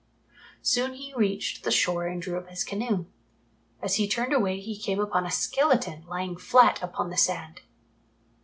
[0.63, 3.05] Soon he reached the shore and drew up his canoe.
[3.83, 7.61] As he turned away he came upon a skeleton lying flat upon the sand.